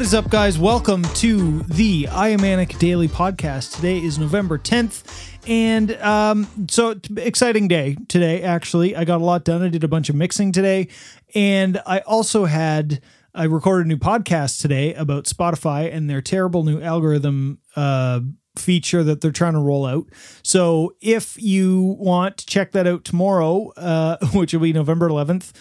What 0.00 0.06
is 0.06 0.14
up, 0.14 0.30
guys? 0.30 0.58
Welcome 0.58 1.02
to 1.02 1.60
the 1.64 2.08
I 2.10 2.30
Am 2.30 2.40
Manic 2.40 2.78
Daily 2.78 3.06
Podcast. 3.06 3.76
Today 3.76 3.98
is 3.98 4.18
November 4.18 4.56
10th, 4.56 5.36
and 5.46 5.92
um, 6.00 6.48
so 6.70 6.98
exciting 7.18 7.68
day 7.68 7.98
today, 8.08 8.40
actually. 8.40 8.96
I 8.96 9.04
got 9.04 9.20
a 9.20 9.24
lot 9.24 9.44
done. 9.44 9.60
I 9.60 9.68
did 9.68 9.84
a 9.84 9.88
bunch 9.88 10.08
of 10.08 10.14
mixing 10.14 10.52
today, 10.52 10.88
and 11.34 11.82
I 11.84 11.98
also 11.98 12.46
had. 12.46 13.02
I 13.34 13.44
recorded 13.44 13.84
a 13.84 13.88
new 13.90 13.98
podcast 13.98 14.62
today 14.62 14.94
about 14.94 15.24
Spotify 15.24 15.94
and 15.94 16.08
their 16.08 16.22
terrible 16.22 16.64
new 16.64 16.80
algorithm 16.80 17.58
uh, 17.76 18.20
feature 18.56 19.04
that 19.04 19.20
they're 19.20 19.32
trying 19.32 19.52
to 19.52 19.60
roll 19.60 19.84
out. 19.84 20.06
So 20.42 20.94
if 21.02 21.36
you 21.40 21.94
want 21.98 22.38
to 22.38 22.46
check 22.46 22.72
that 22.72 22.86
out 22.86 23.04
tomorrow, 23.04 23.74
uh, 23.76 24.16
which 24.32 24.54
will 24.54 24.62
be 24.62 24.72
November 24.72 25.10
11th, 25.10 25.52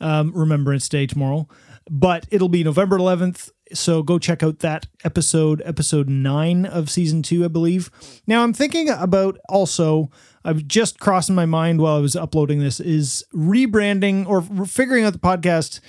um, 0.00 0.30
Remembrance 0.32 0.88
Day 0.88 1.08
tomorrow, 1.08 1.48
but 1.90 2.24
it'll 2.30 2.48
be 2.48 2.62
November 2.62 2.96
11th. 2.96 3.50
So 3.72 4.02
go 4.02 4.18
check 4.18 4.42
out 4.42 4.60
that 4.60 4.86
episode, 5.04 5.62
episode 5.64 6.08
nine 6.08 6.66
of 6.66 6.90
season 6.90 7.22
two, 7.22 7.44
I 7.44 7.48
believe. 7.48 7.90
Now 8.26 8.42
I'm 8.42 8.52
thinking 8.52 8.88
about 8.88 9.38
also, 9.48 10.10
I've 10.44 10.66
just 10.66 10.98
crossing 10.98 11.34
my 11.34 11.46
mind 11.46 11.80
while 11.80 11.96
I 11.96 12.00
was 12.00 12.16
uploading 12.16 12.60
this, 12.60 12.80
is 12.80 13.24
rebranding 13.34 14.26
or 14.26 14.42
figuring 14.66 15.04
out 15.04 15.12
the 15.12 15.18
podcast 15.18 15.80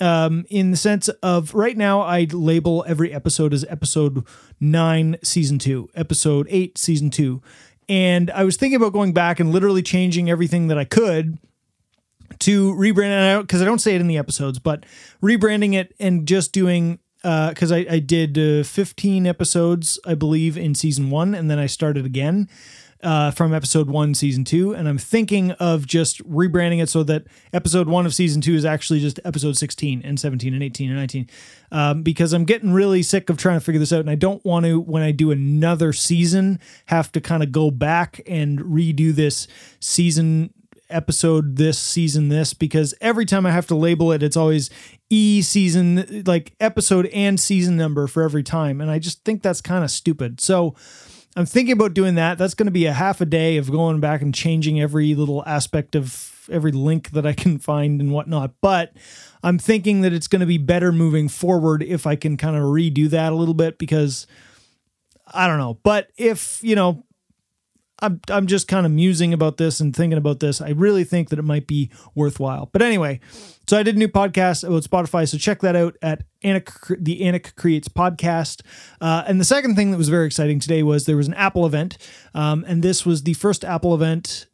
um, 0.00 0.44
in 0.50 0.70
the 0.70 0.76
sense 0.76 1.08
of 1.08 1.54
right 1.54 1.76
now 1.76 2.00
I 2.00 2.26
label 2.30 2.84
every 2.86 3.12
episode 3.12 3.54
as 3.54 3.64
episode 3.68 4.24
nine, 4.60 5.16
season 5.22 5.58
two, 5.58 5.88
episode 5.94 6.46
eight, 6.50 6.78
season 6.78 7.10
two. 7.10 7.42
And 7.88 8.30
I 8.30 8.44
was 8.44 8.56
thinking 8.56 8.76
about 8.76 8.92
going 8.92 9.12
back 9.12 9.40
and 9.40 9.52
literally 9.52 9.82
changing 9.82 10.30
everything 10.30 10.68
that 10.68 10.78
I 10.78 10.84
could 10.84 11.38
to 12.40 12.74
rebrand 12.74 13.10
it 13.10 13.30
out 13.30 13.42
because 13.42 13.62
I 13.62 13.64
don't 13.64 13.80
say 13.80 13.94
it 13.94 14.00
in 14.00 14.08
the 14.08 14.18
episodes, 14.18 14.58
but 14.58 14.84
rebranding 15.22 15.74
it 15.74 15.94
and 16.00 16.26
just 16.26 16.52
doing 16.52 16.98
because 17.24 17.72
uh, 17.72 17.76
I, 17.76 17.86
I 17.92 17.98
did 18.00 18.36
uh, 18.36 18.62
15 18.64 19.26
episodes, 19.26 19.98
I 20.04 20.14
believe, 20.14 20.58
in 20.58 20.74
season 20.74 21.08
one, 21.08 21.34
and 21.34 21.50
then 21.50 21.58
I 21.58 21.64
started 21.64 22.04
again 22.04 22.50
uh, 23.02 23.30
from 23.30 23.54
episode 23.54 23.88
one, 23.88 24.14
season 24.14 24.44
two. 24.44 24.74
And 24.74 24.88
I'm 24.88 24.98
thinking 24.98 25.52
of 25.52 25.86
just 25.86 26.22
rebranding 26.28 26.82
it 26.82 26.88
so 26.88 27.02
that 27.04 27.24
episode 27.52 27.88
one 27.88 28.04
of 28.04 28.14
season 28.14 28.40
two 28.40 28.54
is 28.54 28.64
actually 28.64 29.00
just 29.00 29.20
episode 29.24 29.56
16 29.56 30.02
and 30.04 30.18
17 30.18 30.52
and 30.52 30.62
18 30.62 30.90
and 30.90 30.98
19. 30.98 31.30
Um, 31.72 32.02
because 32.02 32.32
I'm 32.32 32.44
getting 32.44 32.72
really 32.72 33.02
sick 33.02 33.30
of 33.30 33.36
trying 33.36 33.58
to 33.58 33.64
figure 33.64 33.78
this 33.78 33.92
out. 33.92 34.00
And 34.00 34.10
I 34.10 34.14
don't 34.14 34.44
want 34.44 34.66
to, 34.66 34.80
when 34.80 35.02
I 35.02 35.10
do 35.12 35.30
another 35.30 35.92
season, 35.92 36.58
have 36.86 37.12
to 37.12 37.20
kind 37.20 37.42
of 37.42 37.52
go 37.52 37.70
back 37.70 38.20
and 38.26 38.58
redo 38.60 39.14
this 39.14 39.46
season 39.80 40.52
episode 40.90 41.56
this 41.56 41.78
season 41.78 42.28
this 42.28 42.54
because 42.54 42.94
every 43.00 43.24
time 43.24 43.46
I 43.46 43.50
have 43.50 43.66
to 43.68 43.74
label 43.74 44.12
it, 44.12 44.22
it's 44.22 44.36
always 44.36 44.70
E 45.10 45.42
season, 45.42 46.22
like 46.26 46.54
episode 46.60 47.06
and 47.06 47.38
season 47.38 47.76
number 47.76 48.06
for 48.06 48.22
every 48.22 48.42
time. 48.42 48.80
And 48.80 48.90
I 48.90 48.98
just 48.98 49.24
think 49.24 49.42
that's 49.42 49.60
kind 49.60 49.84
of 49.84 49.90
stupid. 49.90 50.40
So 50.40 50.74
I'm 51.36 51.46
thinking 51.46 51.72
about 51.72 51.94
doing 51.94 52.14
that. 52.14 52.38
That's 52.38 52.54
going 52.54 52.66
to 52.66 52.72
be 52.72 52.86
a 52.86 52.92
half 52.92 53.20
a 53.20 53.26
day 53.26 53.56
of 53.56 53.70
going 53.70 54.00
back 54.00 54.22
and 54.22 54.34
changing 54.34 54.80
every 54.80 55.14
little 55.14 55.42
aspect 55.46 55.94
of 55.96 56.48
every 56.50 56.72
link 56.72 57.10
that 57.10 57.26
I 57.26 57.32
can 57.32 57.58
find 57.58 58.00
and 58.00 58.12
whatnot. 58.12 58.52
But 58.60 58.92
I'm 59.42 59.58
thinking 59.58 60.02
that 60.02 60.12
it's 60.12 60.28
going 60.28 60.40
to 60.40 60.46
be 60.46 60.58
better 60.58 60.92
moving 60.92 61.28
forward 61.28 61.82
if 61.82 62.06
I 62.06 62.16
can 62.16 62.36
kind 62.36 62.56
of 62.56 62.62
redo 62.62 63.08
that 63.10 63.32
a 63.32 63.36
little 63.36 63.54
bit 63.54 63.78
because 63.78 64.26
I 65.32 65.46
don't 65.46 65.58
know. 65.58 65.78
But 65.82 66.08
if, 66.16 66.62
you 66.62 66.76
know, 66.76 67.04
I'm 68.04 68.20
I'm 68.28 68.46
just 68.46 68.68
kind 68.68 68.84
of 68.84 68.92
musing 68.92 69.32
about 69.32 69.56
this 69.56 69.80
and 69.80 69.94
thinking 69.94 70.18
about 70.18 70.40
this. 70.40 70.60
I 70.60 70.70
really 70.70 71.04
think 71.04 71.30
that 71.30 71.38
it 71.38 71.44
might 71.44 71.66
be 71.66 71.90
worthwhile. 72.14 72.68
But 72.72 72.82
anyway, 72.82 73.20
so 73.66 73.78
I 73.78 73.82
did 73.82 73.96
a 73.96 73.98
new 73.98 74.08
podcast 74.08 74.62
about 74.62 74.82
Spotify, 74.82 75.26
so 75.28 75.38
check 75.38 75.60
that 75.60 75.74
out 75.74 75.96
at 76.02 76.22
Anik, 76.42 76.96
the 77.02 77.20
Anik 77.22 77.56
Creates 77.56 77.88
podcast. 77.88 78.62
Uh, 79.00 79.24
and 79.26 79.40
the 79.40 79.44
second 79.44 79.74
thing 79.74 79.90
that 79.90 79.96
was 79.96 80.10
very 80.10 80.26
exciting 80.26 80.60
today 80.60 80.82
was 80.82 81.06
there 81.06 81.16
was 81.16 81.28
an 81.28 81.34
Apple 81.34 81.64
event, 81.64 81.96
um, 82.34 82.64
and 82.68 82.82
this 82.82 83.06
was 83.06 83.22
the 83.22 83.34
first 83.34 83.64
Apple 83.64 83.94
event 83.94 84.46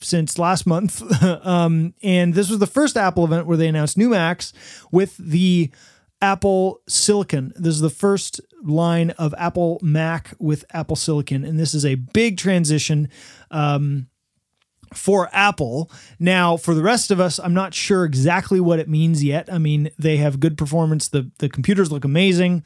since 0.00 0.38
last 0.38 0.66
month. 0.66 1.02
um, 1.46 1.94
and 2.02 2.34
this 2.34 2.48
was 2.48 2.58
the 2.58 2.66
first 2.66 2.96
Apple 2.96 3.24
event 3.24 3.46
where 3.46 3.56
they 3.56 3.68
announced 3.68 3.98
new 3.98 4.10
Macs 4.10 4.52
with 4.90 5.16
the 5.18 5.70
Apple 6.24 6.80
Silicon. 6.88 7.52
This 7.54 7.74
is 7.74 7.82
the 7.82 7.90
first 7.90 8.40
line 8.62 9.10
of 9.10 9.34
Apple 9.36 9.78
Mac 9.82 10.34
with 10.38 10.64
Apple 10.72 10.96
Silicon, 10.96 11.44
and 11.44 11.60
this 11.60 11.74
is 11.74 11.84
a 11.84 11.96
big 11.96 12.38
transition. 12.38 13.10
Um, 13.50 14.08
for 14.94 15.28
Apple. 15.32 15.90
Now, 16.20 16.56
for 16.56 16.72
the 16.72 16.82
rest 16.82 17.10
of 17.10 17.18
us, 17.18 17.40
I'm 17.40 17.52
not 17.52 17.74
sure 17.74 18.04
exactly 18.04 18.60
what 18.60 18.78
it 18.78 18.88
means 18.88 19.24
yet. 19.24 19.52
I 19.52 19.58
mean, 19.58 19.90
they 19.98 20.18
have 20.18 20.38
good 20.38 20.56
performance. 20.56 21.08
The 21.08 21.32
the 21.38 21.48
computers 21.48 21.90
look 21.90 22.04
amazing. 22.04 22.62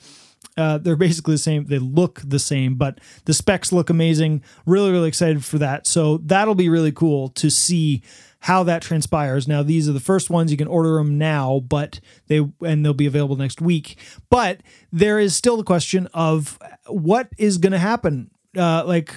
Uh, 0.56 0.76
they're 0.76 0.97
basically 0.97 1.34
the 1.34 1.38
same. 1.38 1.66
They 1.66 1.78
look 1.78 2.21
the 2.25 2.41
same, 2.41 2.75
but 2.75 2.99
the 3.26 3.34
specs 3.34 3.72
look 3.72 3.91
amazing. 3.91 4.43
Really, 4.66 4.91
really 4.91 5.09
excited 5.09 5.44
for 5.44 5.59
that. 5.59 5.87
So 5.87 6.19
that'll 6.19 6.56
be 6.56 6.69
really 6.69 6.91
cool 6.91 7.28
to 7.31 7.49
see 7.49 8.03
how 8.41 8.62
that 8.65 8.82
transpires. 8.82 9.48
Now, 9.48 9.62
these 9.62 9.88
are 9.88 9.93
the 9.93 10.00
first 10.00 10.31
ones 10.31 10.50
you 10.50 10.56
can 10.56 10.69
order 10.69 10.94
them 10.94 11.19
now, 11.19 11.60
but 11.60 12.00
they 12.27 12.47
and 12.60 12.84
they'll 12.84 12.94
be 12.94 13.06
available 13.06 13.37
next 13.37 13.60
week. 13.60 13.98
But 14.31 14.62
there 14.93 15.19
is 15.19 15.37
still 15.37 15.56
the 15.56 15.65
question 15.65 16.09
of 16.15 16.59
what 16.87 17.28
is 17.37 17.59
going 17.59 17.72
to 17.72 17.78
happen, 17.78 18.31
uh, 18.56 18.84
like 18.84 19.15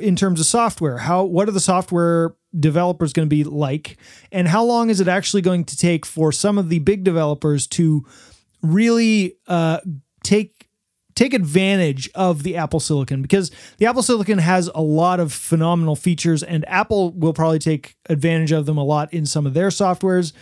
in 0.00 0.16
terms 0.16 0.40
of 0.40 0.46
software. 0.46 0.98
How 0.98 1.24
what 1.24 1.48
are 1.48 1.52
the 1.52 1.60
software 1.60 2.34
developers 2.58 3.12
going 3.12 3.28
to 3.28 3.34
be 3.34 3.44
like, 3.44 3.98
and 4.30 4.48
how 4.48 4.64
long 4.64 4.90
is 4.90 5.00
it 5.00 5.08
actually 5.08 5.42
going 5.42 5.64
to 5.64 5.76
take 5.76 6.04
for 6.06 6.32
some 6.32 6.58
of 6.58 6.68
the 6.68 6.78
big 6.80 7.04
developers 7.04 7.66
to 7.68 8.06
really 8.62 9.36
uh, 9.48 9.80
take 10.22 10.68
take 11.14 11.34
advantage 11.34 12.10
of 12.14 12.42
the 12.42 12.56
Apple 12.56 12.80
Silicon 12.80 13.20
because 13.22 13.50
the 13.78 13.86
Apple 13.86 14.02
Silicon 14.02 14.38
has 14.38 14.70
a 14.74 14.80
lot 14.80 15.20
of 15.20 15.32
phenomenal 15.32 15.96
features, 15.96 16.42
and 16.42 16.66
Apple 16.68 17.12
will 17.12 17.32
probably 17.32 17.58
take 17.58 17.96
advantage 18.08 18.52
of 18.52 18.66
them 18.66 18.78
a 18.78 18.84
lot 18.84 19.12
in 19.12 19.26
some 19.26 19.46
of 19.46 19.54
their 19.54 19.68
softwares 19.68 20.32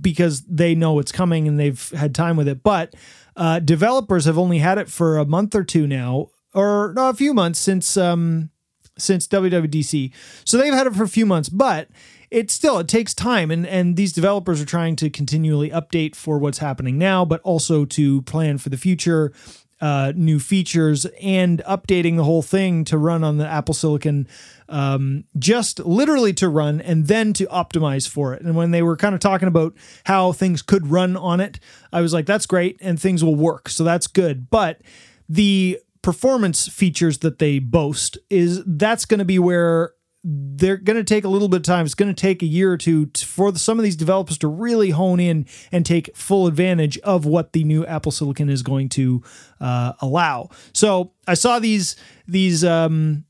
because 0.00 0.42
they 0.42 0.74
know 0.74 0.98
it's 0.98 1.12
coming 1.12 1.48
and 1.48 1.58
they've 1.58 1.90
had 1.90 2.14
time 2.14 2.36
with 2.36 2.46
it. 2.46 2.62
But 2.62 2.94
uh, 3.36 3.58
developers 3.58 4.26
have 4.26 4.38
only 4.38 4.58
had 4.58 4.78
it 4.78 4.88
for 4.88 5.18
a 5.18 5.24
month 5.24 5.54
or 5.54 5.64
two 5.64 5.86
now, 5.86 6.28
or 6.54 6.92
no, 6.94 7.08
a 7.08 7.14
few 7.14 7.32
months 7.34 7.58
since 7.58 7.96
um, 7.96 8.50
since 8.98 9.26
WWDC. 9.28 10.12
So 10.44 10.58
they've 10.58 10.74
had 10.74 10.86
it 10.86 10.94
for 10.94 11.02
a 11.02 11.08
few 11.08 11.26
months, 11.26 11.48
but 11.48 11.88
it 12.30 12.50
still 12.50 12.78
it 12.78 12.88
takes 12.88 13.12
time 13.12 13.50
and 13.50 13.66
and 13.66 13.96
these 13.96 14.12
developers 14.12 14.60
are 14.60 14.66
trying 14.66 14.96
to 14.96 15.10
continually 15.10 15.68
update 15.68 16.16
for 16.16 16.38
what's 16.38 16.58
happening 16.58 16.96
now 16.96 17.26
but 17.26 17.42
also 17.42 17.84
to 17.84 18.22
plan 18.22 18.56
for 18.56 18.70
the 18.70 18.78
future 18.78 19.34
uh, 19.82 20.12
new 20.14 20.38
features 20.38 21.06
and 21.20 21.60
updating 21.68 22.16
the 22.16 22.22
whole 22.22 22.40
thing 22.40 22.84
to 22.84 22.96
run 22.96 23.24
on 23.24 23.38
the 23.38 23.46
Apple 23.46 23.74
Silicon, 23.74 24.28
um, 24.68 25.24
just 25.36 25.80
literally 25.80 26.32
to 26.32 26.48
run 26.48 26.80
and 26.80 27.08
then 27.08 27.32
to 27.32 27.46
optimize 27.46 28.08
for 28.08 28.32
it. 28.32 28.42
And 28.42 28.54
when 28.54 28.70
they 28.70 28.80
were 28.80 28.96
kind 28.96 29.12
of 29.12 29.20
talking 29.20 29.48
about 29.48 29.74
how 30.04 30.30
things 30.30 30.62
could 30.62 30.86
run 30.86 31.16
on 31.16 31.40
it, 31.40 31.58
I 31.92 32.00
was 32.00 32.12
like, 32.12 32.26
that's 32.26 32.46
great 32.46 32.78
and 32.80 33.00
things 33.00 33.24
will 33.24 33.34
work. 33.34 33.68
So 33.68 33.82
that's 33.82 34.06
good. 34.06 34.48
But 34.50 34.80
the 35.28 35.80
performance 36.02 36.68
features 36.68 37.18
that 37.18 37.38
they 37.38 37.58
boast 37.58 38.18
is 38.28 38.62
that's 38.66 39.04
going 39.04 39.18
to 39.18 39.24
be 39.24 39.38
where 39.38 39.92
they're 40.24 40.76
going 40.76 40.96
to 40.96 41.04
take 41.04 41.24
a 41.24 41.28
little 41.28 41.48
bit 41.48 41.58
of 41.58 41.62
time. 41.64 41.84
It's 41.84 41.96
going 41.96 42.14
to 42.14 42.20
take 42.20 42.42
a 42.42 42.46
year 42.46 42.72
or 42.72 42.76
two 42.76 43.10
for 43.16 43.54
some 43.56 43.78
of 43.78 43.82
these 43.82 43.96
developers 43.96 44.38
to 44.38 44.48
really 44.48 44.90
hone 44.90 45.18
in 45.18 45.46
and 45.72 45.84
take 45.84 46.16
full 46.16 46.46
advantage 46.46 46.96
of 46.98 47.26
what 47.26 47.52
the 47.52 47.64
new 47.64 47.84
Apple 47.86 48.12
Silicon 48.12 48.48
is 48.48 48.62
going 48.62 48.88
to 48.90 49.22
uh, 49.60 49.94
allow. 50.00 50.50
So 50.72 51.12
I 51.26 51.34
saw 51.34 51.58
these 51.58 51.96
these 52.28 52.64
um, 52.64 53.24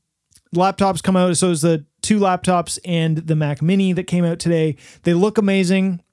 laptops 0.53 1.01
come 1.01 1.15
out. 1.15 1.35
So 1.37 1.51
it's 1.51 1.61
the 1.61 1.85
two 2.01 2.19
laptops 2.19 2.77
and 2.85 3.17
the 3.17 3.35
Mac 3.35 3.61
Mini 3.61 3.93
that 3.93 4.05
came 4.05 4.23
out 4.23 4.37
today. 4.37 4.77
They 5.01 5.15
look 5.15 5.39
amazing, 5.39 6.03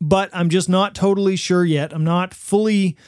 but 0.00 0.28
I'm 0.34 0.50
just 0.50 0.68
not 0.68 0.94
totally 0.94 1.36
sure 1.36 1.64
yet. 1.64 1.94
I'm 1.94 2.04
not 2.04 2.34
fully 2.34 2.98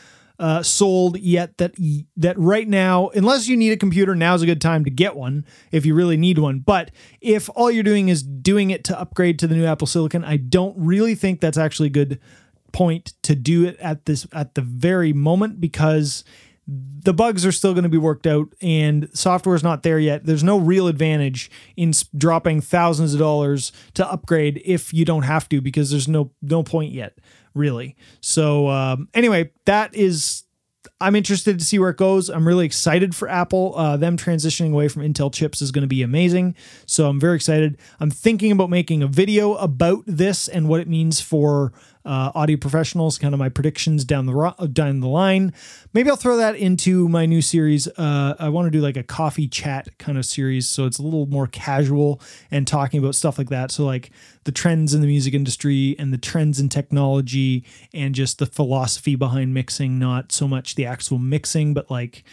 uh, 0.41 0.63
sold 0.63 1.19
yet 1.19 1.59
that 1.59 1.75
that 2.17 2.39
right 2.39 2.67
now, 2.67 3.11
unless 3.11 3.47
you 3.47 3.59
need 3.59 3.73
a 3.73 3.77
computer, 3.77 4.15
now's 4.15 4.41
a 4.41 4.47
good 4.47 4.61
time 4.61 4.85
to 4.85 4.91
get 4.91 5.15
one 5.15 5.45
if 5.71 5.85
you 5.85 5.95
really 5.95 6.17
need 6.17 6.39
one. 6.39 6.61
But 6.61 6.91
if 7.21 7.51
all 7.55 7.71
you're 7.71 7.85
doing 7.85 8.09
is 8.09 8.23
doing 8.23 8.71
it 8.71 8.83
to 8.85 8.99
upgrade 8.99 9.39
to 9.41 9.47
the 9.47 9.55
new 9.55 9.67
Apple 9.67 9.87
Silicon, 9.87 10.25
I 10.25 10.39
don't 10.39 10.75
really 10.79 11.15
think 11.15 11.41
that's 11.41 11.59
actually 11.59 11.89
a 11.89 11.91
good 11.91 12.19
point 12.73 13.13
to 13.23 13.35
do 13.35 13.67
it 13.67 13.77
at 13.81 14.07
this 14.07 14.27
at 14.33 14.55
the 14.55 14.63
very 14.63 15.13
moment 15.13 15.61
because 15.61 16.25
the 16.67 17.15
bugs 17.15 17.45
are 17.45 17.53
still 17.53 17.73
going 17.73 17.85
to 17.85 17.89
be 17.89 17.99
worked 17.99 18.27
out 18.27 18.49
and 18.61 19.09
software 19.13 19.57
is 19.57 19.63
not 19.63 19.83
there 19.83 19.99
yet. 19.99 20.25
There's 20.25 20.45
no 20.45 20.59
real 20.59 20.87
advantage 20.87 21.51
in 21.77 21.93
dropping 22.17 22.61
thousands 22.61 23.15
of 23.15 23.19
dollars 23.19 23.73
to 23.95 24.09
upgrade 24.09 24.63
if 24.65 24.93
you 24.95 25.05
don't 25.05 25.23
have 25.23 25.49
to 25.49 25.61
because 25.61 25.91
there's 25.91 26.09
no 26.09 26.31
no 26.43 26.63
point 26.63 26.93
yet 26.93 27.19
really. 27.55 27.97
So 28.21 28.69
um, 28.69 29.09
anyway, 29.15 29.51
that 29.67 29.95
is. 29.95 30.45
I'm 31.03 31.15
interested 31.15 31.59
to 31.59 31.65
see 31.65 31.79
where 31.79 31.91
it 31.91 31.99
goes. 31.99 32.29
I'm 32.31 32.47
really 32.47 32.65
excited 32.65 33.15
for 33.15 33.29
Apple. 33.29 33.75
Uh, 33.77 33.97
them 33.99 34.17
transitioning 34.17 34.73
away 34.73 34.89
from 34.89 35.03
Intel 35.03 35.33
chips 35.33 35.61
is 35.61 35.73
going 35.73 35.83
to 35.83 35.89
be 35.89 36.03
amazing. 36.03 36.55
So 36.87 37.09
I'm 37.09 37.21
very 37.21 37.37
excited. 37.37 37.79
I'm 38.01 38.11
thinking 38.11 38.51
about 38.53 38.71
making 38.71 39.03
a 39.03 39.07
video 39.07 39.55
about 39.55 40.05
this 40.07 40.49
and 40.49 40.69
what 40.69 40.81
it 40.81 40.89
means 40.89 41.21
for 41.21 41.73
uh, 42.05 42.33
audio 42.35 42.57
professionals, 42.57 43.19
kind 43.19 43.35
of 43.35 43.39
my 43.39 43.49
predictions 43.49 44.05
down 44.05 44.27
the 44.27 44.35
ro- 44.35 44.55
down 44.73 45.01
the 45.01 45.09
line. 45.09 45.53
Maybe 45.93 46.09
I'll 46.11 46.17
throw 46.17 46.37
that 46.39 46.57
into 46.57 47.09
my 47.09 47.27
new 47.27 47.43
series. 47.43 47.87
Uh, 47.89 48.35
I 48.39 48.49
want 48.49 48.67
to 48.67 48.71
do 48.71 48.81
like 48.81 48.97
a 48.97 49.03
coffee 49.03 49.49
chat 49.49 49.99
kind 49.99 50.17
of 50.17 50.25
series, 50.25 50.69
so 50.69 50.87
it's 50.87 50.99
a 50.99 51.03
little 51.03 51.27
more 51.27 51.47
casual 51.47 52.21
and 52.51 52.67
talking 52.67 52.99
about 52.99 53.15
stuff 53.15 53.39
like 53.39 53.51
that. 53.51 53.71
So 53.71 53.85
like 53.85 54.11
the 54.45 54.53
trends 54.53 54.95
in 54.95 55.03
the 55.03 55.07
music 55.07 55.35
industry 55.35 55.95
and 55.99 56.13
the 56.13 56.19
trends 56.19 56.59
in 56.59 56.69
technology 56.69 57.65
and 57.93 58.15
just 58.15 58.39
the 58.39 58.47
philosophy 58.47 59.15
behind 59.15 59.53
mixing, 59.53 59.99
not 59.99 60.33
so 60.33 60.49
much 60.49 60.75
the 60.75 60.87
actual 60.87 61.19
mixing, 61.19 61.75
but 61.75 61.91
like 61.91 62.25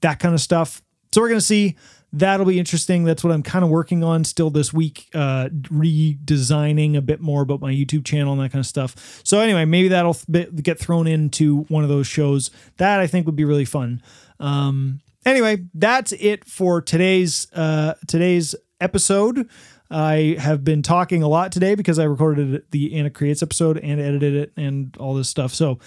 that 0.00 0.18
kind 0.18 0.34
of 0.34 0.40
stuff. 0.40 0.82
So 1.12 1.22
we're 1.22 1.28
gonna 1.28 1.40
see 1.40 1.76
that'll 2.12 2.46
be 2.46 2.58
interesting. 2.58 3.04
That's 3.04 3.22
what 3.22 3.32
I'm 3.32 3.42
kind 3.42 3.64
of 3.64 3.70
working 3.70 4.02
on 4.02 4.24
still 4.24 4.50
this 4.50 4.72
week, 4.72 5.08
uh, 5.14 5.48
redesigning 5.52 6.96
a 6.96 7.00
bit 7.00 7.20
more 7.20 7.42
about 7.42 7.60
my 7.60 7.72
YouTube 7.72 8.04
channel 8.04 8.32
and 8.32 8.42
that 8.42 8.52
kind 8.52 8.60
of 8.60 8.66
stuff. 8.66 9.20
So 9.24 9.40
anyway, 9.40 9.64
maybe 9.64 9.88
that'll 9.88 10.16
get 10.62 10.78
thrown 10.78 11.06
into 11.06 11.62
one 11.64 11.82
of 11.82 11.88
those 11.88 12.06
shows. 12.06 12.50
That 12.78 13.00
I 13.00 13.06
think 13.06 13.26
would 13.26 13.36
be 13.36 13.44
really 13.44 13.64
fun. 13.64 14.02
Um, 14.40 15.00
anyway, 15.24 15.64
that's 15.74 16.12
it 16.12 16.44
for 16.44 16.80
today's 16.80 17.48
uh, 17.52 17.94
today's 18.06 18.54
episode. 18.80 19.48
I 19.90 20.36
have 20.40 20.64
been 20.64 20.82
talking 20.82 21.22
a 21.22 21.28
lot 21.28 21.52
today 21.52 21.74
because 21.76 21.98
I 21.98 22.04
recorded 22.04 22.64
the 22.70 22.90
Anik 22.90 23.14
Creates 23.14 23.42
episode 23.42 23.78
and 23.78 24.00
edited 24.00 24.34
it 24.34 24.52
and 24.56 24.96
all 24.96 25.14
this 25.14 25.28
stuff. 25.28 25.54
So 25.54 25.78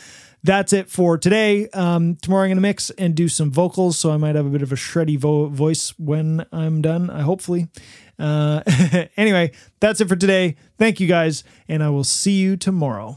that's 0.43 0.73
it 0.73 0.89
for 0.89 1.17
today. 1.17 1.67
Um, 1.69 2.15
tomorrow 2.15 2.43
I'm 2.43 2.49
going 2.49 2.57
to 2.57 2.61
mix 2.61 2.89
and 2.91 3.15
do 3.15 3.27
some 3.27 3.51
vocals, 3.51 3.99
so 3.99 4.11
I 4.11 4.17
might 4.17 4.35
have 4.35 4.45
a 4.45 4.49
bit 4.49 4.61
of 4.61 4.71
a 4.71 4.75
shreddy 4.75 5.17
vo- 5.17 5.47
voice 5.47 5.93
when 5.97 6.45
I'm 6.51 6.81
done, 6.81 7.09
I 7.09 7.21
hopefully. 7.21 7.67
Uh, 8.17 8.61
anyway, 9.17 9.51
that's 9.79 10.01
it 10.01 10.07
for 10.07 10.15
today. 10.15 10.55
Thank 10.77 10.99
you 10.99 11.07
guys, 11.07 11.43
and 11.67 11.83
I 11.83 11.89
will 11.89 12.03
see 12.03 12.39
you 12.39 12.57
tomorrow. 12.57 13.15